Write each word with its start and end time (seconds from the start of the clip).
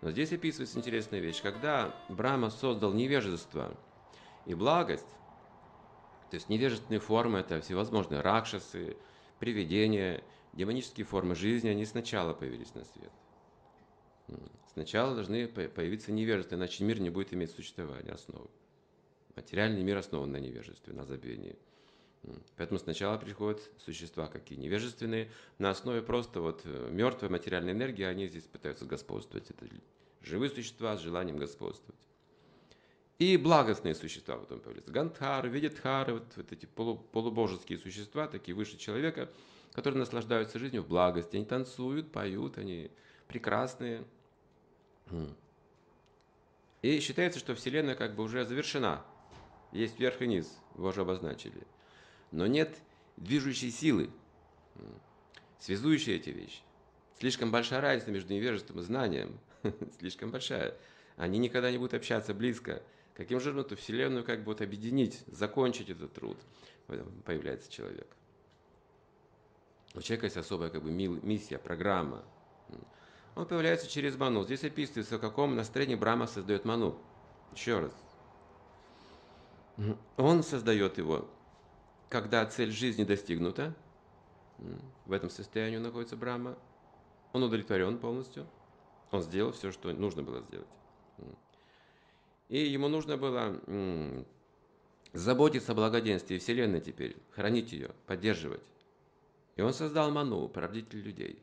Но 0.00 0.10
здесь 0.10 0.32
описывается 0.32 0.78
интересная 0.78 1.20
вещь. 1.20 1.42
Когда 1.42 1.94
Брахма 2.08 2.50
создал 2.50 2.92
невежество 2.92 3.76
и 4.46 4.54
благость, 4.54 5.08
то 6.30 6.34
есть 6.34 6.48
невежественные 6.48 7.00
формы– 7.00 7.38
это 7.40 7.60
всевозможные 7.60 8.20
ракшасы, 8.20 8.96
привидения, 9.38 10.22
демонические 10.52 11.06
формы 11.06 11.34
жизни, 11.34 11.68
они 11.68 11.84
сначала 11.84 12.34
появились 12.34 12.74
на 12.74 12.84
свет. 12.84 13.12
Сначала 14.72 15.14
должны 15.14 15.48
появиться 15.48 16.12
невежество, 16.12 16.54
иначе 16.54 16.84
мир 16.84 17.00
не 17.00 17.10
будет 17.10 17.32
иметь 17.32 17.50
существования, 17.50 18.12
основы. 18.12 18.48
Материальный 19.34 19.82
мир 19.82 19.96
основан 19.96 20.30
на 20.30 20.36
невежестве, 20.36 20.92
на 20.92 21.04
забвении. 21.04 21.56
Поэтому 22.56 22.78
сначала 22.78 23.16
приходят 23.16 23.60
существа 23.78 24.26
какие 24.26 24.58
невежественные, 24.58 25.30
на 25.58 25.70
основе 25.70 26.02
просто 26.02 26.40
вот 26.40 26.62
э, 26.64 26.88
мертвой 26.90 27.30
материальной 27.30 27.72
энергии 27.72 28.04
они 28.04 28.26
здесь 28.26 28.44
пытаются 28.44 28.84
господствовать. 28.84 29.50
Это 29.50 29.66
живые 30.22 30.50
существа 30.50 30.96
с 30.96 31.00
желанием 31.00 31.36
господствовать. 31.36 32.00
И 33.18 33.36
благостные 33.36 33.94
существа 33.94 34.36
потом 34.36 34.60
появляются. 34.60 34.92
Гандхары, 34.92 35.48
Видитхары, 35.48 36.14
вот, 36.14 36.24
вот 36.36 36.52
эти 36.52 36.66
полу, 36.66 36.96
полубожеские 36.96 37.78
существа, 37.78 38.28
такие 38.28 38.54
выше 38.54 38.76
человека, 38.76 39.28
которые 39.72 39.98
наслаждаются 40.00 40.58
жизнью 40.58 40.82
в 40.82 40.88
благости. 40.88 41.36
Они 41.36 41.44
танцуют, 41.44 42.12
поют, 42.12 42.58
они 42.58 42.90
прекрасные. 43.26 44.04
И 46.82 47.00
считается, 47.00 47.40
что 47.40 47.54
Вселенная 47.56 47.96
как 47.96 48.14
бы 48.14 48.22
уже 48.22 48.44
завершена. 48.44 49.04
Есть 49.72 49.98
верх 49.98 50.22
и 50.22 50.26
низ, 50.26 50.56
его 50.76 50.88
уже 50.88 51.00
обозначили 51.00 51.66
но 52.30 52.46
нет 52.46 52.76
движущей 53.16 53.70
силы, 53.70 54.10
связующей 55.58 56.14
эти 56.16 56.30
вещи. 56.30 56.60
Слишком 57.18 57.50
большая 57.50 57.80
разница 57.80 58.10
между 58.10 58.32
невежеством 58.32 58.80
и 58.80 58.82
знанием, 58.82 59.38
слишком 59.98 60.30
большая. 60.30 60.74
Они 61.16 61.38
никогда 61.38 61.70
не 61.70 61.78
будут 61.78 61.94
общаться 61.94 62.32
близко. 62.32 62.82
Каким 63.14 63.40
же 63.40 63.58
эту 63.58 63.76
Вселенную 63.76 64.24
как 64.24 64.44
бы 64.44 64.52
объединить, 64.52 65.24
закончить 65.26 65.90
этот 65.90 66.12
труд, 66.12 66.38
появляется 67.24 67.70
человек. 67.70 68.06
У 69.94 70.00
человека 70.00 70.26
есть 70.26 70.36
особая 70.36 70.70
как 70.70 70.84
бы 70.84 70.92
миссия, 70.92 71.58
программа. 71.58 72.24
Он 73.34 73.46
появляется 73.46 73.88
через 73.88 74.16
ману. 74.16 74.44
Здесь 74.44 74.62
описывается, 74.62 75.18
в 75.18 75.20
каком 75.20 75.56
настроении 75.56 75.96
Брама 75.96 76.28
создает 76.28 76.64
ману. 76.64 76.96
Еще 77.52 77.80
раз. 77.80 77.92
Он 80.16 80.42
создает 80.44 80.98
его 80.98 81.28
когда 82.08 82.44
цель 82.46 82.70
жизни 82.70 83.04
достигнута, 83.04 83.74
в 85.06 85.12
этом 85.12 85.30
состоянии 85.30 85.76
находится 85.76 86.16
Брахма, 86.16 86.58
он 87.32 87.42
удовлетворен 87.42 87.98
полностью, 87.98 88.46
он 89.10 89.22
сделал 89.22 89.52
все, 89.52 89.70
что 89.72 89.92
нужно 89.92 90.22
было 90.22 90.40
сделать. 90.42 90.68
И 92.48 92.58
ему 92.58 92.88
нужно 92.88 93.16
было 93.16 93.60
заботиться 95.12 95.72
о 95.72 95.74
благоденствии 95.74 96.38
Вселенной 96.38 96.80
теперь, 96.80 97.16
хранить 97.30 97.72
ее, 97.72 97.90
поддерживать. 98.06 98.62
И 99.56 99.62
он 99.62 99.72
создал 99.72 100.10
Ману, 100.10 100.48
породитель 100.48 101.00
людей. 101.00 101.42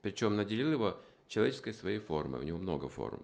Причем 0.00 0.34
наделил 0.34 0.72
его 0.72 0.98
человеческой 1.28 1.74
своей 1.74 2.00
формой, 2.00 2.40
у 2.40 2.42
него 2.42 2.58
много 2.58 2.88
форм. 2.88 3.22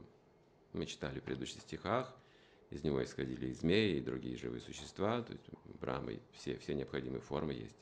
Мы 0.73 0.87
читали 0.87 1.19
в 1.19 1.25
предыдущих 1.25 1.63
стихах– 1.63 2.15
из 2.71 2.85
него 2.85 3.03
исходили 3.03 3.47
и 3.47 3.53
змеи, 3.53 3.97
и 3.97 4.01
другие 4.01 4.37
живые 4.37 4.61
существа, 4.61 5.23
то 5.23 5.33
есть 5.33 5.45
Брахмы, 5.81 6.21
все, 6.33 6.59
все 6.59 6.75
необходимые 6.75 7.21
формы 7.21 7.55
есть. 7.55 7.77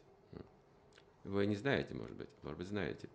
Вы 1.24 1.46
не 1.46 1.56
знаете, 1.56 1.92
может 1.94 2.16
быть, 2.16 2.28
может 2.42 2.58
быть, 2.58 2.68
знаете, 2.68 3.08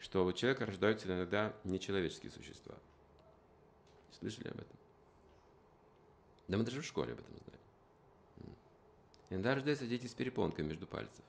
что 0.00 0.24
у 0.24 0.32
человека 0.32 0.66
рождаются 0.66 1.06
иногда 1.06 1.54
нечеловеческие 1.62 2.32
существа. 2.32 2.74
Слышали 4.18 4.48
об 4.48 4.56
этом? 4.56 4.76
Да 6.48 6.58
мы 6.58 6.64
даже 6.64 6.82
в 6.82 6.84
школе 6.84 7.12
об 7.12 7.20
этом 7.20 7.36
знаем. 7.36 8.56
Иногда 9.30 9.54
рождаются 9.54 9.86
дети 9.86 10.06
с 10.06 10.14
перепонкой 10.14 10.64
между 10.64 10.86
пальцев. 10.86 11.24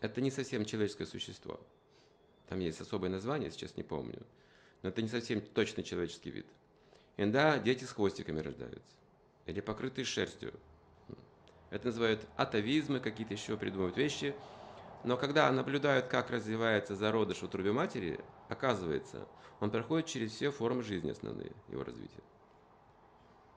Это 0.00 0.20
не 0.20 0.30
совсем 0.30 0.64
человеческое 0.64 1.06
существо. 1.06 1.58
Там 2.48 2.60
есть 2.60 2.80
особое 2.80 3.08
название, 3.08 3.50
сейчас 3.50 3.76
не 3.76 3.82
помню. 3.82 4.22
Но 4.82 4.90
это 4.90 5.00
не 5.00 5.08
совсем 5.08 5.40
точно 5.40 5.82
человеческий 5.82 6.30
вид– 6.30 6.46
Иногда 7.16 7.58
дети 7.58 7.84
с 7.84 7.92
хвостиками 7.92 8.40
рождаются. 8.40 8.96
Или 9.46 9.60
покрытые 9.60 10.04
шерстью. 10.04 10.52
Это 11.70 11.86
называют 11.86 12.26
атовизмы, 12.36 13.00
какие-то 13.00 13.34
еще 13.34 13.56
придумывают 13.56 13.96
вещи. 13.96 14.34
Но 15.04 15.16
когда 15.16 15.50
наблюдают, 15.50 16.06
как 16.06 16.30
развивается 16.30 16.94
зародыш 16.94 17.38
в 17.38 17.42
утробе 17.44 17.72
матери, 17.72 18.20
оказывается, 18.48 19.26
он 19.60 19.70
проходит 19.70 20.06
через 20.06 20.32
все 20.32 20.50
формы 20.50 20.82
жизни 20.82 21.10
основные 21.10 21.52
его 21.68 21.82
развития. 21.82 22.22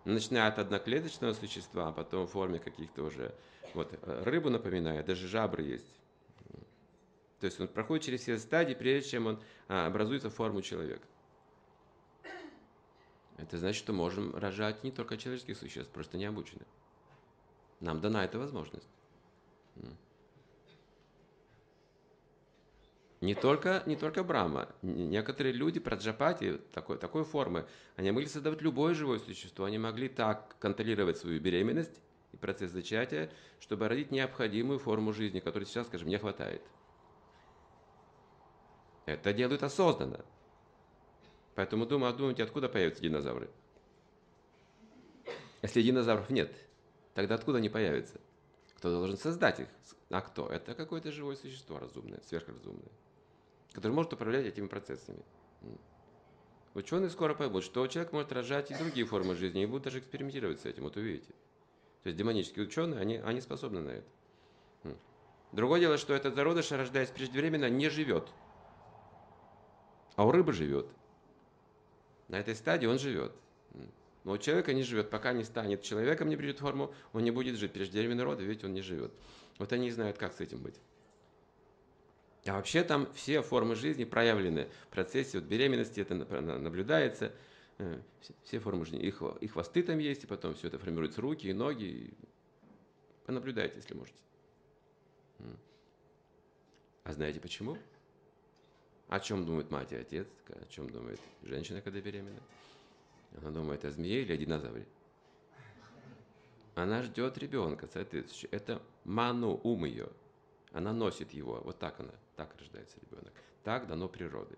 Начиная 0.05 0.47
от 0.47 0.59
одноклеточного 0.59 1.33
существа, 1.33 1.89
а 1.89 1.91
потом 1.91 2.27
в 2.27 2.31
форме 2.31 2.59
каких-то 2.59 3.03
уже... 3.03 3.33
Вот 3.73 3.91
рыбу 4.03 4.49
напоминает, 4.49 5.05
даже 5.05 5.27
жабры 5.27 5.63
есть. 5.63 5.99
То 7.39 7.47
есть 7.47 7.59
он 7.59 7.67
проходит 7.67 8.05
через 8.05 8.21
все 8.21 8.39
стадии, 8.39 8.73
прежде 8.73 9.09
чем 9.09 9.27
он 9.27 9.39
а, 9.67 9.87
образуется 9.87 10.29
в 10.29 10.33
форму 10.33 10.61
человека. 10.61 11.05
Это 13.37 13.57
значит, 13.57 13.79
что 13.79 13.93
можем 13.93 14.35
рожать 14.35 14.83
не 14.83 14.91
только 14.91 15.17
человеческих 15.17 15.57
существ, 15.57 15.91
просто 15.91 16.17
не 16.17 16.25
обучены. 16.25 16.65
Нам 17.81 17.99
дана 17.99 18.23
эта 18.23 18.39
возможность. 18.39 18.87
Не 23.21 23.33
только, 23.33 23.81
не 23.85 23.95
только 23.95 24.23
Брама. 24.23 24.69
Некоторые 24.81 25.53
люди 25.53 25.79
праджапати 25.79 26.59
такой, 26.73 26.97
такой 26.97 27.23
формы, 27.23 27.65
они 27.95 28.11
могли 28.11 28.27
создавать 28.27 28.61
любое 28.61 28.93
живое 28.93 29.19
существо. 29.19 29.65
Они 29.65 29.77
могли 29.77 30.09
так 30.09 30.55
контролировать 30.59 31.17
свою 31.17 31.41
беременность 31.41 32.01
и 32.33 32.37
процесс 32.37 32.71
зачатия, 32.71 33.31
чтобы 33.59 33.87
родить 33.87 34.11
необходимую 34.11 34.79
форму 34.79 35.11
жизни, 35.11 35.39
которой 35.39 35.63
сейчас, 35.63 35.87
скажем, 35.87 36.07
не 36.07 36.17
хватает. 36.17 36.61
Это 39.05 39.33
делают 39.33 39.63
осознанно. 39.63 40.23
Поэтому 41.55 41.85
думаю, 41.85 42.13
думайте, 42.13 42.43
откуда 42.43 42.69
появятся 42.69 43.01
динозавры? 43.01 43.49
Если 45.61 45.81
динозавров 45.81 46.29
нет, 46.29 46.53
тогда 47.13 47.35
откуда 47.35 47.57
они 47.57 47.69
появятся? 47.69 48.19
Кто 48.77 48.91
должен 48.91 49.17
создать 49.17 49.61
их? 49.61 49.67
А 50.09 50.21
кто? 50.21 50.47
Это 50.47 50.75
какое-то 50.75 51.11
живое 51.11 51.37
существо 51.37 51.79
разумное, 51.79 52.19
сверхразумное, 52.27 52.91
которое 53.71 53.95
может 53.95 54.13
управлять 54.13 54.45
этими 54.45 54.67
процессами. 54.67 55.23
Ученые 56.75 57.09
скоро 57.09 57.33
поймут, 57.33 57.63
что 57.63 57.87
человек 57.87 58.11
может 58.11 58.33
рожать 58.33 58.69
и 58.69 58.75
другие 58.75 59.05
формы 59.07 59.33
жизни, 59.35 59.63
и 59.63 59.65
будут 59.65 59.85
даже 59.85 59.99
экспериментировать 59.99 60.59
с 60.59 60.65
этим, 60.65 60.83
вот 60.83 60.97
увидите. 60.97 61.33
То 62.03 62.09
есть 62.09 62.17
демонические 62.17 62.65
ученые, 62.65 62.99
они, 62.99 63.15
они 63.15 63.39
способны 63.39 63.79
на 63.79 63.89
это. 63.91 64.97
Другое 65.53 65.79
дело, 65.79 65.97
что 65.97 66.13
этот 66.13 66.35
зародыш, 66.35 66.69
рождаясь 66.71 67.09
преждевременно, 67.09 67.69
не 67.69 67.87
живет. 67.87 68.27
А 70.17 70.25
у 70.25 70.31
рыбы 70.31 70.51
живет. 70.51 70.87
На 72.27 72.39
этой 72.39 72.55
стадии 72.55 72.87
он 72.87 72.99
живет. 72.99 73.31
Но 74.23 74.33
у 74.33 74.37
человека 74.37 74.73
не 74.73 74.81
живет, 74.81 75.11
пока 75.11 75.33
не 75.33 75.43
станет 75.43 75.83
человеком, 75.83 76.29
не 76.29 76.35
придет 76.35 76.57
в 76.57 76.61
форму, 76.61 76.93
он 77.13 77.23
не 77.23 77.31
будет 77.31 77.57
жить. 77.57 77.71
Преждевременный 77.71 78.23
род, 78.23 78.39
ведь 78.39 78.63
он 78.63 78.73
не 78.73 78.81
живет. 78.81 79.11
Вот 79.59 79.71
они 79.71 79.85
не 79.85 79.91
знают, 79.91 80.17
как 80.17 80.33
с 80.33 80.41
этим 80.41 80.61
быть. 80.61 80.75
А 82.45 82.53
вообще 82.53 82.83
там 82.83 83.11
все 83.13 83.41
формы 83.41 83.75
жизни 83.75 84.03
проявлены 84.03 84.67
в 84.85 84.93
процессе 84.93 85.39
вот 85.39 85.47
беременности, 85.47 85.99
это 85.99 86.15
наблюдается. 86.15 87.31
Э, 87.77 87.99
все 88.43 88.59
формы 88.59 88.85
жизни. 88.85 89.01
Их, 89.01 89.21
и 89.41 89.47
хвосты 89.47 89.83
там 89.83 89.99
есть, 89.99 90.23
и 90.23 90.27
потом 90.27 90.55
все 90.55 90.67
это 90.67 90.79
формируется 90.79 91.21
руки 91.21 91.47
и 91.47 91.53
ноги. 91.53 92.13
Понаблюдайте, 93.25 93.77
если 93.77 93.93
можете. 93.93 94.19
А 97.03 97.13
знаете 97.13 97.39
почему? 97.39 97.77
О 99.07 99.19
чем 99.19 99.45
думает 99.45 99.69
мать 99.69 99.91
и 99.91 99.95
отец? 99.95 100.27
О 100.49 100.65
чем 100.67 100.89
думает 100.89 101.19
женщина, 101.43 101.81
когда 101.81 102.01
беременна? 102.01 102.41
Она 103.37 103.51
думает 103.51 103.85
о 103.85 103.91
змее 103.91 104.23
или 104.23 104.33
о 104.33 104.37
динозавре? 104.37 104.85
Она 106.73 107.03
ждет 107.03 107.37
ребенка, 107.37 107.87
соответственно. 107.91 108.49
Это 108.51 108.81
ману, 109.05 109.59
ум 109.63 109.85
ее. 109.85 110.09
Она 110.71 110.91
носит 110.91 111.31
его. 111.31 111.61
Вот 111.63 111.79
так 111.79 111.99
она, 111.99 112.11
так 112.35 112.53
рождается 112.59 112.97
ребенок. 113.01 113.31
Так 113.63 113.87
дано 113.87 114.09
природой. 114.09 114.57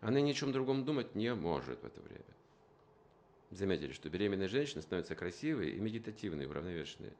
Она 0.00 0.20
ни 0.20 0.30
о 0.30 0.34
чем 0.34 0.52
другом 0.52 0.84
думать 0.84 1.14
не 1.14 1.34
может 1.34 1.80
в 1.82 1.86
это 1.86 2.00
время. 2.02 2.24
Заметили, 3.50 3.92
что 3.92 4.10
беременные 4.10 4.48
женщины 4.48 4.82
становятся 4.82 5.14
красивые 5.14 5.72
и 5.72 5.80
медитативные, 5.80 6.48
уравновешенные. 6.48 7.12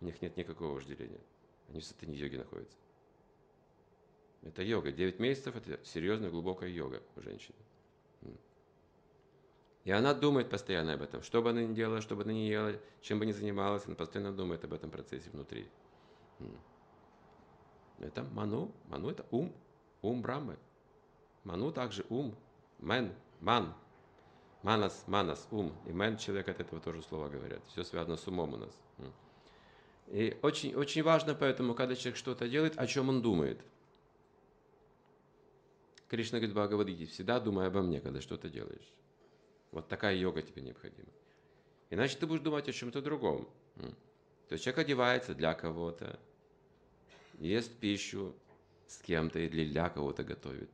У 0.00 0.04
них 0.04 0.20
нет 0.22 0.36
никакого 0.36 0.74
вожделения. 0.74 1.20
Они 1.68 1.80
в 1.80 1.84
состоянии 1.84 2.20
йоги 2.20 2.36
находятся. 2.36 2.76
Это 4.42 4.62
йога. 4.62 4.92
9 4.92 5.18
месяцев– 5.18 5.54
это 5.56 5.84
серьезная, 5.84 6.30
глубокая 6.30 6.68
йога 6.68 7.02
у 7.16 7.20
женщины. 7.20 7.56
И 9.84 9.90
она 9.90 10.12
думает 10.14 10.50
постоянно 10.50 10.94
об 10.94 11.02
этом. 11.02 11.22
Что 11.22 11.42
бы 11.42 11.50
она 11.50 11.62
ни 11.62 11.74
делала, 11.74 12.00
что 12.00 12.14
бы 12.14 12.22
она 12.22 12.32
ни 12.32 12.48
ела, 12.48 12.74
чем 13.00 13.18
бы 13.18 13.26
ни 13.26 13.32
занималась, 13.32 13.86
она 13.86 13.96
постоянно 13.96 14.32
думает 14.32 14.64
об 14.64 14.72
этом 14.72 14.90
процессе 14.90 15.30
внутри. 15.30 15.66
Это 17.98 18.24
ману. 18.24 18.72
Ману– 18.88 19.10
это 19.10 19.24
ум. 19.30 19.52
Ум 20.02 20.22
Брамы. 20.22 20.58
Ману 21.44 21.72
также 21.72 22.04
ум, 22.10 22.34
мен, 22.78 23.14
ман, 23.40 23.74
манас, 24.62 25.04
манас, 25.06 25.46
ум. 25.50 25.72
И 25.86 25.92
мен 25.92 26.18
человек 26.18 26.48
от 26.48 26.60
этого 26.60 26.80
тоже 26.80 27.02
слова 27.02 27.28
говорят. 27.28 27.62
Все 27.68 27.82
связано 27.82 28.16
с 28.16 28.26
умом 28.26 28.54
у 28.54 28.56
нас. 28.58 28.74
И 30.08 30.36
очень, 30.42 30.74
очень 30.74 31.02
важно 31.02 31.34
поэтому, 31.34 31.74
когда 31.74 31.94
человек 31.94 32.16
что-то 32.16 32.48
делает, 32.48 32.78
о 32.78 32.86
чем 32.86 33.08
он 33.08 33.22
думает. 33.22 33.60
Кришна 36.10 36.38
говорит 36.40 36.56
Бхагавадгите, 36.56 37.06
всегда 37.06 37.38
думай 37.38 37.68
обо 37.68 37.82
мне, 37.82 38.00
когда 38.00 38.20
что-то 38.20 38.48
делаешь. 38.48 38.92
Вот 39.70 39.86
такая 39.86 40.16
йога 40.16 40.42
тебе 40.42 40.60
необходима. 40.60 41.08
Иначе 41.88 42.18
ты 42.18 42.26
будешь 42.26 42.42
думать 42.42 42.68
о 42.68 42.72
чем-то 42.72 43.00
другом. 43.00 43.48
То 43.76 44.54
есть 44.54 44.64
человек 44.64 44.80
одевается 44.80 45.36
для 45.36 45.54
кого-то, 45.54 46.18
ест 47.38 47.72
пищу 47.78 48.34
с 48.88 48.98
кем-то 48.98 49.38
или 49.38 49.64
для 49.70 49.88
кого-то 49.88 50.24
готовит. 50.24 50.68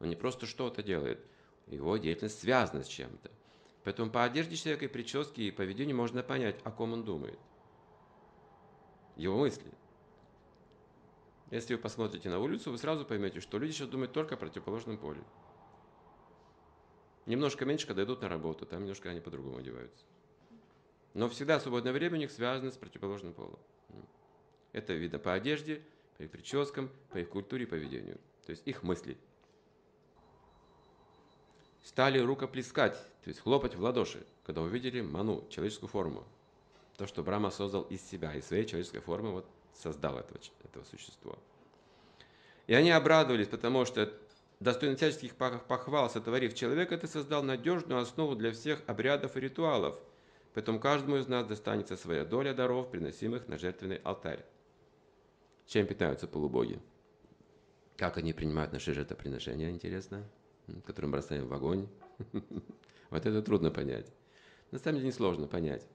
Он 0.00 0.10
не 0.10 0.16
просто 0.16 0.44
что-то 0.44 0.82
делает, 0.82 1.24
его 1.66 1.96
деятельность 1.96 2.40
связана 2.40 2.84
с 2.84 2.88
чем-то. 2.88 3.30
Поэтому 3.84 4.10
по 4.10 4.22
одежде 4.22 4.56
человека 4.56 4.84
и 4.84 4.88
прическе 4.88 5.44
и 5.44 5.50
поведению 5.50 5.96
можно 5.96 6.22
понять, 6.22 6.60
о 6.62 6.70
ком 6.70 6.92
он 6.92 7.04
думает. 7.04 7.38
Его 9.16 9.38
мысли. 9.38 9.72
Если 11.52 11.74
вы 11.74 11.80
посмотрите 11.82 12.30
на 12.30 12.38
улицу, 12.38 12.70
вы 12.70 12.78
сразу 12.78 13.04
поймете, 13.04 13.40
что 13.40 13.58
люди 13.58 13.72
сейчас 13.72 13.88
думают 13.88 14.14
только 14.14 14.36
о 14.36 14.38
противоположном 14.38 14.96
поле. 14.96 15.22
Немножко 17.26 17.66
меньше, 17.66 17.86
когда 17.86 18.04
идут 18.04 18.22
на 18.22 18.30
работу, 18.30 18.64
там 18.64 18.80
немножко 18.80 19.10
они 19.10 19.20
по-другому 19.20 19.58
одеваются. 19.58 20.02
Но 21.12 21.28
всегда 21.28 21.60
свободное 21.60 21.92
время 21.92 22.16
у 22.16 22.18
них 22.20 22.30
связано 22.30 22.70
с 22.70 22.78
противоположным 22.78 23.34
полом. 23.34 23.58
Это 24.72 24.94
видно 24.94 25.18
по 25.18 25.34
одежде, 25.34 25.82
по 26.16 26.22
их 26.22 26.30
прическам, 26.30 26.88
по 27.10 27.18
их 27.18 27.28
культуре 27.28 27.64
и 27.64 27.66
поведению. 27.66 28.18
То 28.46 28.50
есть 28.52 28.62
их 28.64 28.82
мысли. 28.82 29.18
Стали 31.84 32.18
рукоплескать, 32.18 32.94
то 32.94 33.28
есть 33.28 33.40
хлопать 33.40 33.74
в 33.74 33.82
ладоши, 33.82 34.26
когда 34.46 34.62
увидели 34.62 35.02
ману, 35.02 35.46
человеческую 35.50 35.90
форму. 35.90 36.24
То, 36.96 37.06
что 37.06 37.22
Брама 37.22 37.50
создал 37.50 37.82
из 37.82 38.00
себя, 38.00 38.34
из 38.34 38.46
своей 38.46 38.64
человеческой 38.64 39.00
формы, 39.00 39.32
вот 39.32 39.46
создал 39.74 40.18
этого, 40.18 40.38
этого 40.64 40.84
существа. 40.84 41.36
И 42.66 42.74
они 42.74 42.90
обрадовались, 42.90 43.48
потому 43.48 43.84
что 43.84 44.12
достойно 44.60 44.96
всяческих 44.96 45.34
похвал, 45.34 46.08
сотворив 46.10 46.54
человека, 46.54 46.96
ты 46.96 47.06
создал 47.06 47.42
надежную 47.42 48.00
основу 48.00 48.36
для 48.36 48.52
всех 48.52 48.82
обрядов 48.86 49.36
и 49.36 49.40
ритуалов– 49.40 49.98
Поэтому 50.54 50.78
каждому 50.78 51.16
из 51.16 51.28
нас 51.28 51.46
достанется 51.46 51.96
своя 51.96 52.24
доля 52.24 52.52
даров, 52.52 52.90
приносимых 52.90 53.48
на 53.48 53.58
жертвенный 53.58 53.96
алтарь. 53.96 54.44
Чем 55.66 55.86
питаются 55.86 56.26
полубоги? 56.26 56.78
Как 57.96 58.18
они 58.18 58.32
принимают 58.32 58.72
наши 58.72 58.92
жертвоприношения, 58.92 59.70
интересно, 59.70 60.28
которые 60.84 61.08
мы 61.08 61.12
бросаем 61.12 61.46
в 61.46 61.54
огонь? 61.54 61.88
Вот 63.10 63.26
это 63.26 63.42
трудно 63.42 63.70
понять. 63.70 64.10
На 64.70 64.78
самом 64.78 64.96
деле 64.96 65.08
несложно 65.08 65.46
понять. 65.46 65.86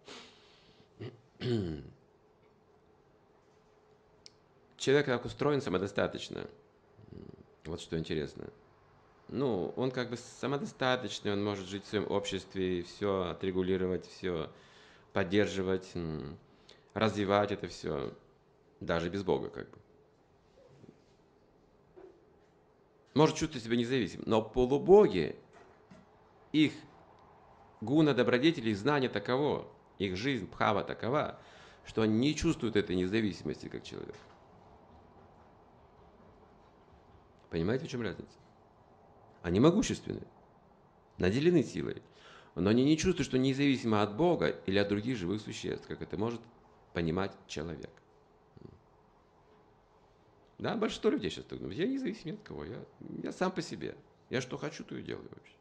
Человек 4.77 5.07
как 5.07 5.25
устроен 5.25 5.62
самодостаточно. 5.62 6.47
Вот 7.65 7.81
что 7.81 7.97
интересно 7.97 8.47
ну, 9.29 9.74
он 9.75 9.91
как 9.91 10.09
бы 10.09 10.18
самодостаточный, 10.18 11.33
он 11.33 11.44
может 11.44 11.68
жить 11.68 11.83
в 11.83 11.88
своем 11.88 12.09
обществе, 12.09 12.83
все 12.83 13.29
отрегулировать, 13.29 14.07
все 14.07 14.50
поддерживать, 15.13 15.94
развивать 16.94 17.51
это 17.51 17.68
все, 17.68 18.13
даже 18.79 19.09
без 19.09 19.24
Бога 19.24 19.50
как 19.50 19.69
бы. 19.69 19.77
Может 23.13 23.35
чувствовать 23.35 23.65
себя 23.65 23.75
независимым, 23.75 24.25
но 24.27 24.41
полубоги, 24.41 25.35
их 26.51 26.71
гуна 27.81 28.13
добродетели, 28.13 28.69
их 28.69 28.77
знание 28.77 29.09
таково, 29.09 29.68
их 29.97 30.15
жизнь, 30.15 30.47
пхава 30.47 30.83
такова, 30.83 31.39
что 31.85 32.03
они 32.03 32.18
не 32.18 32.35
чувствуют 32.35 32.75
этой 32.75 32.95
независимости 32.95 33.68
как 33.68 33.83
человек. 33.83 34.15
Понимаете, 37.49 37.85
в 37.85 37.89
чем 37.89 38.01
разница? 38.01 38.38
Они 39.41 39.59
могущественны, 39.59 40.21
наделены 41.17 41.63
силой, 41.63 42.01
но 42.55 42.69
они 42.69 42.83
не 42.83 42.97
чувствуют, 42.97 43.27
что 43.27 43.38
независимо 43.38 44.01
от 44.01 44.15
Бога 44.15 44.49
или 44.65 44.77
от 44.77 44.89
других 44.89 45.17
живых 45.17 45.41
существ, 45.41 45.88
как 45.88 46.01
это 46.01 46.17
может 46.17 46.41
понимать 46.94 47.31
человек. 47.47 47.91
Да, 50.57 50.75
большинство 50.75 51.11
людей 51.11 51.29
сейчас 51.29 51.45
так 51.45 51.59
думают. 51.59 51.77
Я 51.77 51.88
независим 51.88 52.33
от 52.33 52.41
кого, 52.41 52.65
я, 52.65 52.83
я 53.23 53.31
сам 53.31 53.51
по 53.51 53.61
себе. 53.61 53.95
Я 54.29 54.41
что 54.41 54.57
хочу, 54.57 54.83
то 54.83 54.97
и 54.97 55.03
делаю 55.03 55.29
вообще. 55.29 55.53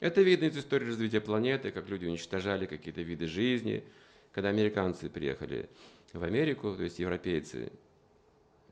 Это 0.00 0.22
видно 0.22 0.46
из 0.46 0.56
истории 0.56 0.86
развития 0.86 1.20
планеты, 1.20 1.70
как 1.70 1.88
люди 1.88 2.06
уничтожали 2.06 2.66
какие-то 2.66 3.02
виды 3.02 3.26
жизни. 3.26 3.84
Когда 4.32 4.48
американцы 4.48 5.10
приехали 5.10 5.68
в 6.12 6.22
Америку, 6.22 6.74
то 6.74 6.82
есть 6.82 6.98
европейцы, 6.98 7.72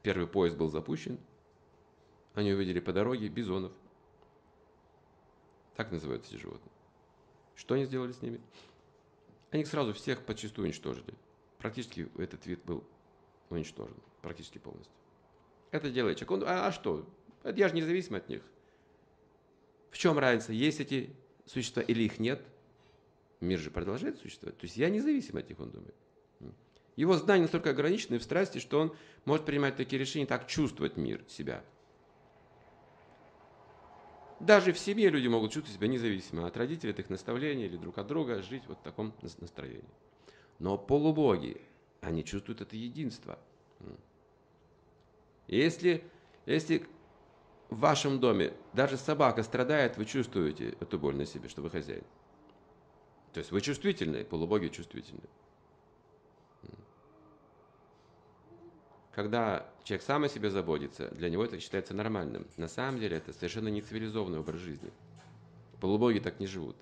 первый 0.02 0.26
поезд 0.26 0.56
был 0.56 0.70
запущен– 0.70 1.18
они 2.36 2.52
увидели 2.52 2.80
по 2.80 2.92
дороге 2.92 3.28
бизонов. 3.28 3.72
Так 5.74 5.90
называются 5.90 6.34
эти 6.34 6.40
животные. 6.40 6.70
Что 7.54 7.74
они 7.74 7.84
сделали 7.86 8.12
с 8.12 8.22
ними? 8.22 8.40
Они 9.50 9.64
сразу 9.64 9.92
всех 9.94 10.24
подчастую 10.24 10.66
уничтожили. 10.66 11.14
Практически 11.58 12.08
этот 12.18 12.46
вид 12.46 12.60
был 12.64 12.84
уничтожен. 13.50 13.96
Практически 14.22 14.58
полностью. 14.58 14.92
Это 15.70 15.90
делает 15.90 16.18
человек. 16.18 16.42
Он, 16.44 16.48
а, 16.48 16.66
а 16.66 16.72
что? 16.72 17.08
Я 17.44 17.68
же 17.68 17.74
независим 17.74 18.14
от 18.14 18.28
них. 18.28 18.42
В 19.90 19.98
чем 19.98 20.18
разница? 20.18 20.52
Есть 20.52 20.80
эти 20.80 21.10
существа 21.46 21.82
или 21.82 22.02
их 22.02 22.18
нет? 22.18 22.42
Мир 23.40 23.58
же 23.58 23.70
продолжает 23.70 24.18
существовать. 24.18 24.58
То 24.58 24.64
есть 24.64 24.76
я 24.76 24.90
независим 24.90 25.36
от 25.36 25.48
них, 25.48 25.58
он 25.60 25.70
думает. 25.70 25.94
Его 26.96 27.16
знания 27.18 27.42
настолько 27.42 27.70
ограничены 27.70 28.18
в 28.18 28.22
страсти, 28.22 28.58
что 28.58 28.80
он 28.80 28.96
может 29.26 29.44
принимать 29.44 29.76
такие 29.76 29.98
решения, 29.98 30.26
так 30.26 30.46
чувствовать 30.46 30.96
мир, 30.96 31.22
себя. 31.28 31.62
Даже 34.40 34.72
в 34.72 34.78
семье 34.78 35.08
люди 35.08 35.28
могут 35.28 35.52
чувствовать 35.52 35.78
себя 35.78 35.88
независимо 35.88 36.46
от 36.46 36.56
родителей, 36.56 36.92
от 36.92 36.98
их 36.98 37.08
наставлений 37.08 37.64
или 37.64 37.76
друг 37.76 37.96
от 37.98 38.06
друга, 38.06 38.42
жить 38.42 38.64
вот 38.66 38.78
в 38.78 38.82
таком 38.82 39.14
настроении. 39.40 39.82
Но 40.58 40.76
полубоги, 40.76 41.60
они 42.00 42.24
чувствуют 42.24 42.60
это 42.60 42.76
единство. 42.76 43.38
если, 45.46 46.05
если 46.44 46.86
в 47.70 47.78
вашем 47.78 48.20
доме 48.20 48.52
даже 48.74 48.96
собака 48.96 49.43
страдает, 49.43 49.96
вы 49.96 50.05
чувствуете 50.05 50.76
эту 50.81 50.98
боль 50.98 51.16
на 51.16 51.24
себе, 51.24 51.48
что 51.48 51.62
вы 51.62 51.70
хозяин. 51.70 52.05
То 53.32 53.40
есть 53.40 53.50
вы 53.50 53.60
чувствительны, 53.60 54.24
полубоги 54.24 54.69
чувствительны. 54.69 55.28
Когда 59.17 59.67
человек 59.82 60.05
сам 60.05 60.25
о 60.25 60.29
себе 60.29 60.51
заботится, 60.51 61.08
для 61.13 61.31
него 61.31 61.43
это 61.43 61.58
считается 61.58 61.94
нормальным. 61.94 62.46
На 62.58 62.69
самом 62.69 63.01
деле 63.01 63.17
это 63.17 63.32
совершенно 63.32 63.69
не 63.69 63.81
цивилизованный 63.81 64.41
образ 64.41 64.61
жизни. 64.61 64.91
Полубоги 65.81 66.19
так 66.19 66.39
не 66.39 66.46
живут. 66.46 66.77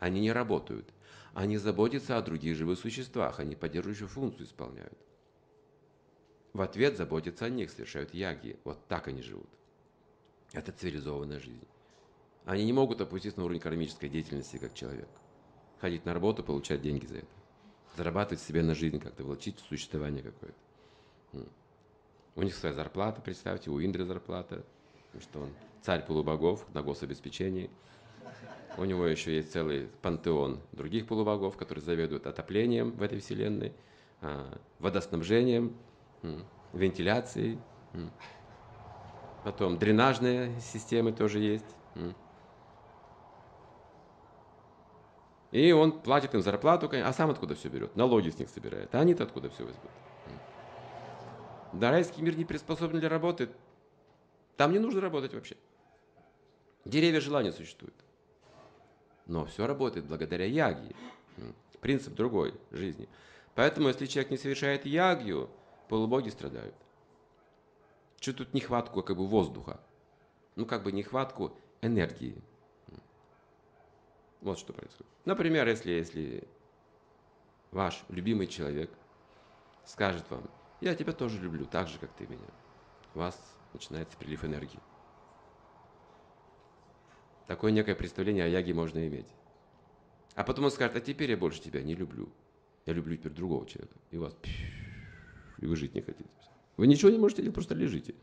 Они 0.00 0.20
не 0.20 0.32
работают. 0.32 0.92
Они 1.34 1.58
заботятся 1.58 2.18
о 2.18 2.22
других 2.22 2.56
живых 2.56 2.80
существах, 2.80 3.38
они 3.38 3.54
поддерживающую 3.54 4.08
функцию 4.08 4.46
исполняют. 4.46 4.98
В 6.52 6.62
ответ 6.62 6.96
заботятся 6.96 7.44
о 7.44 7.48
них, 7.48 7.70
совершают 7.70 8.12
яги. 8.12 8.58
Вот 8.64 8.84
так 8.88 9.06
они 9.06 9.22
живут. 9.22 9.48
Это 10.52 10.72
цивилизованная 10.72 11.38
жизнь. 11.38 11.68
Они 12.44 12.64
не 12.64 12.72
могут 12.72 13.00
опуститься 13.00 13.38
на 13.38 13.44
уровень 13.44 13.60
кармической 13.60 14.08
деятельности, 14.08 14.56
как 14.56 14.74
человек. 14.74 15.08
Ходить 15.80 16.04
на 16.06 16.12
работу, 16.12 16.42
получать 16.42 16.82
деньги 16.82 17.06
за 17.06 17.18
это. 17.18 17.34
Зарабатывать 17.96 18.42
себе 18.42 18.64
на 18.64 18.74
жизнь 18.74 18.98
как-то, 18.98 19.22
влачить 19.22 19.60
существование 19.60 20.24
какое-то. 20.24 20.58
У 22.34 22.42
них 22.42 22.54
своя 22.54 22.74
зарплата, 22.74 23.20
представьте, 23.20 23.70
у 23.70 23.80
Индры 23.80 24.04
зарплата, 24.04 24.64
что 25.20 25.40
он 25.40 25.50
царь 25.82 26.04
полубогов 26.04 26.64
на 26.72 26.82
гособеспечении. 26.82 27.70
У 28.78 28.84
него 28.84 29.06
еще 29.06 29.36
есть 29.36 29.52
целый 29.52 29.88
пантеон 30.00 30.60
других 30.72 31.06
полубогов, 31.06 31.56
которые 31.58 31.84
заведуют 31.84 32.26
отоплением 32.26 32.92
в 32.92 33.02
этой 33.02 33.20
вселенной, 33.20 33.74
а, 34.22 34.58
водоснабжением, 34.78 35.76
вентиляцией. 36.72 37.58
Потом 39.44 39.76
дренажные 39.76 40.58
системы 40.60 41.12
тоже 41.12 41.38
есть. 41.40 41.76
И 45.50 45.70
он 45.72 45.92
платит 46.00 46.34
им 46.34 46.40
зарплату, 46.40 46.90
а 46.90 47.12
сам 47.12 47.30
откуда 47.30 47.54
все 47.54 47.68
берет? 47.68 47.94
Налоги 47.94 48.30
с 48.30 48.38
них 48.38 48.48
собирает. 48.48 48.94
А 48.94 49.00
они-то 49.00 49.24
откуда 49.24 49.50
все 49.50 49.64
возьмут? 49.64 49.90
Да, 51.72 51.90
райский 51.90 52.22
мир 52.22 52.36
не 52.36 52.44
приспособлен 52.44 53.00
для 53.00 53.08
работы. 53.08 53.48
Там 54.56 54.72
не 54.72 54.78
нужно 54.78 55.00
работать 55.00 55.32
вообще. 55.32 55.56
Деревья 56.84 57.20
желания 57.20 57.52
существуют. 57.52 57.94
Но 59.26 59.46
все 59.46 59.66
работает 59.66 60.06
благодаря 60.06 60.44
ягии. 60.44 60.94
Принцип 61.80 62.14
другой 62.14 62.54
жизни. 62.70 63.08
Поэтому, 63.54 63.88
если 63.88 64.06
человек 64.06 64.30
не 64.30 64.36
совершает 64.36 64.84
ягью, 64.84 65.48
полубоги 65.88 66.28
страдают. 66.28 66.74
Чувствуют 68.20 68.54
нехватку 68.54 69.02
как 69.02 69.16
бы 69.16 69.26
воздуха. 69.26 69.80
ну 70.54 70.66
как 70.66 70.82
бы 70.82 70.92
нехватку 70.92 71.56
энергии. 71.80 72.36
Вот 74.42 74.58
что 74.58 74.72
происходит. 74.72 75.10
Например, 75.24 75.66
если, 75.68 75.92
если 75.92 76.48
ваш 77.70 78.02
любимый 78.08 78.46
человек 78.46 78.90
скажет 79.84 80.28
вам, 80.30 80.48
я 80.82 80.94
тебя 80.94 81.12
тоже 81.12 81.40
люблю, 81.40 81.64
так 81.64 81.88
же, 81.88 81.98
как 81.98 82.12
ты 82.12 82.26
меня. 82.26 82.46
У 83.14 83.20
вас 83.20 83.38
начинается 83.72 84.16
прилив 84.16 84.44
энергии. 84.44 84.80
Такое 87.46 87.72
некое 87.72 87.94
представление 87.94 88.44
о 88.44 88.48
яге 88.48 88.74
можно 88.74 89.06
иметь. 89.06 89.28
А 90.34 90.44
потом 90.44 90.64
он 90.66 90.70
скажет, 90.70 90.96
а 90.96 91.00
теперь 91.00 91.30
я 91.30 91.36
больше 91.36 91.60
тебя 91.60 91.82
не 91.82 91.94
люблю. 91.94 92.28
Я 92.86 92.94
люблю 92.94 93.16
теперь 93.16 93.32
другого 93.32 93.66
человека. 93.66 93.94
И 94.10 94.18
вас... 94.18 94.34
И 95.58 95.66
вы 95.66 95.76
жить 95.76 95.94
не 95.94 96.00
хотите. 96.00 96.28
Вы 96.76 96.86
ничего 96.86 97.10
не 97.10 97.18
можете 97.18 97.42
делать, 97.42 97.54
просто 97.54 97.74
лежите. 97.74 98.14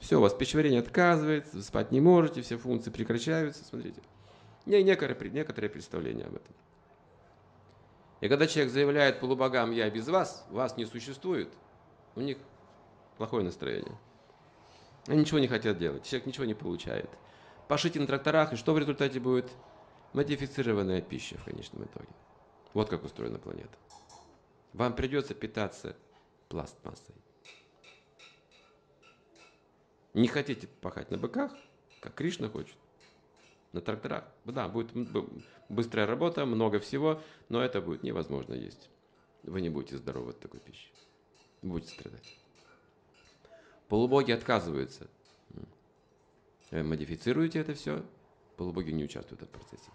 Все, 0.00 0.18
у 0.18 0.20
вас 0.20 0.34
пищеварение 0.34 0.80
отказывается, 0.80 1.62
спать 1.62 1.90
не 1.92 2.00
можете, 2.00 2.42
все 2.42 2.58
функции 2.58 2.90
прекращаются. 2.90 3.64
Смотрите. 3.64 4.02
Не, 4.66 4.82
некоторые, 4.82 5.30
некоторые 5.30 5.70
представления 5.70 6.24
об 6.24 6.36
этом. 6.36 6.54
И 8.20 8.28
когда 8.28 8.46
человек 8.46 8.72
заявляет 8.72 9.20
полубогам, 9.20 9.70
я 9.70 9.88
без 9.90 10.08
вас, 10.08 10.44
вас 10.50 10.76
не 10.76 10.86
существует, 10.86 11.48
у 12.16 12.20
них 12.20 12.38
плохое 13.16 13.44
настроение. 13.44 13.96
Они 15.06 15.20
ничего 15.20 15.38
не 15.38 15.46
хотят 15.46 15.78
делать, 15.78 16.04
человек 16.04 16.26
ничего 16.26 16.44
не 16.44 16.54
получает. 16.54 17.08
Пошите 17.68 18.00
на 18.00 18.06
тракторах, 18.06 18.52
и 18.52 18.56
что 18.56 18.74
в 18.74 18.78
результате 18.78 19.20
будет? 19.20 19.50
Модифицированная 20.14 21.00
пища 21.00 21.36
в 21.38 21.44
конечном 21.44 21.84
итоге. 21.84 22.08
Вот 22.74 22.88
как 22.88 23.04
устроена 23.04 23.38
планета. 23.38 23.76
Вам 24.72 24.94
придется 24.94 25.34
питаться 25.34 25.96
пластмассой. 26.48 27.14
Не 30.14 30.28
хотите 30.28 30.66
пахать 30.66 31.10
на 31.10 31.18
быках, 31.18 31.52
как 32.00 32.14
Кришна 32.14 32.48
хочет, 32.48 32.76
на 33.72 33.80
тракторах. 33.80 34.24
Да, 34.44 34.68
будет 34.68 34.92
быстрая 35.68 36.06
работа, 36.06 36.46
много 36.46 36.78
всего, 36.78 37.20
но 37.48 37.62
это 37.62 37.80
будет 37.80 38.02
невозможно 38.02 38.54
есть. 38.54 38.88
Вы 39.42 39.60
не 39.60 39.70
будете 39.70 39.96
здоровы 39.96 40.30
от 40.30 40.40
такой 40.40 40.60
пищи. 40.60 40.88
Будете 41.62 41.92
страдать. 41.94 42.38
Полубоги 43.88 44.32
отказываются. 44.32 45.08
Вы 46.70 46.82
модифицируете 46.82 47.60
это 47.60 47.74
все, 47.74 48.04
полубоги 48.56 48.90
не 48.90 49.04
участвуют 49.04 49.40
в 49.40 49.44
этом 49.44 49.60
процессе. 49.60 49.90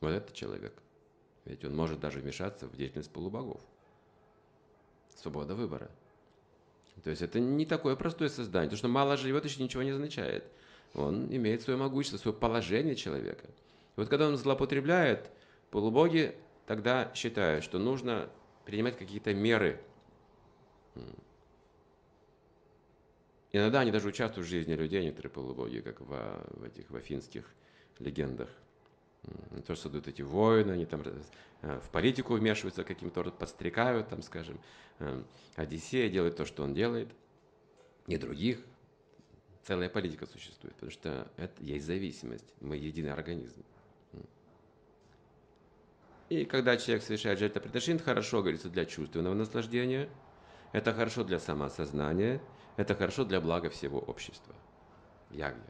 Вот 0.00 0.10
это 0.10 0.32
человек. 0.32 0.74
Ведь 1.44 1.64
он 1.64 1.74
может 1.74 1.98
даже 1.98 2.20
вмешаться 2.20 2.66
в 2.66 2.76
деятельность 2.76 3.10
полубогов. 3.10 3.60
Свобода 5.16 5.54
выбора. 5.54 5.90
То 7.02 7.10
есть 7.10 7.22
это 7.22 7.40
не 7.40 7.66
такое 7.66 7.96
простое 7.96 8.28
создание. 8.28 8.70
То, 8.70 8.76
что 8.76 8.88
мало 8.88 9.16
живет, 9.16 9.44
еще 9.44 9.62
ничего 9.62 9.82
не 9.82 9.90
означает. 9.90 10.44
Он 10.94 11.34
имеет 11.34 11.62
свое 11.62 11.78
могущество, 11.78 12.18
свое 12.18 12.36
положение 12.36 12.94
человека. 12.94 13.46
И 13.46 14.00
вот 14.00 14.08
когда 14.08 14.28
он 14.28 14.36
злоупотребляет, 14.36 15.30
полубоги 15.70 16.34
тогда 16.66 17.10
считают, 17.14 17.64
что 17.64 17.78
нужно 17.78 18.28
принимать 18.64 18.96
какие-то 18.96 19.34
меры. 19.34 19.80
Иногда 23.52 23.80
они 23.80 23.90
даже 23.90 24.08
участвуют 24.08 24.46
в 24.46 24.50
жизни 24.50 24.72
людей, 24.74 25.04
некоторые 25.04 25.30
полубоги, 25.30 25.80
как 25.80 26.00
в, 26.00 26.06
в 26.06 26.64
этих 26.64 26.90
в 26.90 26.96
афинских 26.96 27.44
легендах. 27.98 28.48
То, 29.66 29.74
что 29.74 29.84
создают 29.84 30.08
эти 30.08 30.22
войны, 30.22 30.72
они 30.72 30.84
там 30.84 31.02
э, 31.60 31.78
в 31.80 31.90
политику 31.90 32.34
вмешиваются 32.34 32.82
каким-то 32.82 33.20
образом, 33.20 33.38
подстрекают, 33.38 34.08
там, 34.08 34.20
скажем, 34.20 34.58
э, 34.98 35.22
Одиссея 35.54 36.08
делает 36.08 36.36
то, 36.36 36.44
что 36.44 36.64
он 36.64 36.74
делает, 36.74 37.08
и 38.08 38.16
других. 38.16 38.58
Целая 39.62 39.88
политика 39.88 40.26
существует, 40.26 40.74
потому 40.74 40.90
что 40.90 41.30
это 41.36 41.62
есть 41.62 41.86
зависимость. 41.86 42.52
Мы 42.60 42.76
единый 42.76 43.12
организм. 43.12 43.62
И 46.28 46.44
когда 46.46 46.76
человек 46.76 47.04
совершает 47.04 47.38
жертвоприношение, 47.38 47.96
это 47.96 48.04
хорошо, 48.04 48.40
говорится, 48.40 48.70
для 48.70 48.86
чувственного 48.86 49.34
наслаждения, 49.34 50.08
это 50.72 50.94
хорошо 50.94 51.24
для 51.24 51.38
самоосознания, 51.38 52.40
это 52.76 52.94
хорошо 52.94 53.24
для 53.24 53.40
блага 53.40 53.68
всего 53.68 53.98
общества. 54.00 54.54
Ягья. 55.30 55.62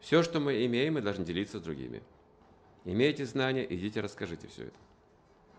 Все, 0.00 0.22
что 0.22 0.38
мы 0.38 0.64
имеем, 0.64 0.94
мы 0.94 1.02
должны 1.02 1.24
делиться 1.24 1.58
с 1.58 1.62
другими. 1.62 2.02
Имеете 2.84 3.26
знания, 3.26 3.66
идите 3.68 4.00
расскажите 4.00 4.46
все 4.46 4.66
это. 4.66 4.78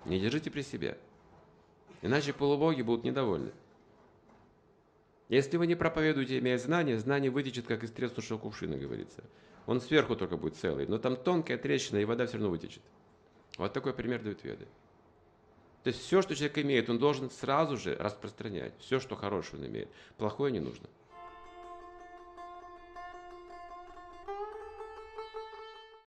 Не 0.05 0.19
держите 0.19 0.49
при 0.49 0.61
себе. 0.61 0.97
Иначе 2.01 2.31
полубоги 2.31 2.81
будут 2.81 3.03
недовольны. 3.03 3.51
Если 5.29 5.57
вы 5.57 5.67
не 5.67 5.75
проповедуете, 5.75 6.39
имея 6.39 6.57
знания, 6.57 6.97
знание 6.97 7.29
вытечет, 7.29 7.67
как 7.67 7.83
из 7.83 7.91
треснувшего 7.91 8.37
кувшина, 8.37 8.77
говорится. 8.77 9.23
Он 9.65 9.81
сверху 9.81 10.15
только 10.15 10.37
будет 10.37 10.55
целый, 10.55 10.87
но 10.87 10.97
там 10.97 11.17
тонкая 11.17 11.57
трещина, 11.57 11.97
и 11.97 12.05
вода 12.05 12.25
все 12.25 12.35
равно 12.35 12.49
вытечет. 12.49 12.81
Вот 13.57 13.73
такой 13.73 13.93
пример 13.93 14.21
дают 14.23 14.43
веды. 14.43 14.67
То 15.83 15.89
есть 15.89 16.01
все, 16.01 16.21
что 16.21 16.35
человек 16.35 16.57
имеет, 16.59 16.89
он 16.89 16.99
должен 16.99 17.29
сразу 17.29 17.77
же 17.77 17.95
распространять. 17.95 18.73
Все, 18.79 18.99
что 18.99 19.15
хорошее 19.15 19.61
он 19.61 19.69
имеет. 19.69 19.89
Плохое 20.17 20.51
не 20.51 20.59
нужно. 20.59 20.87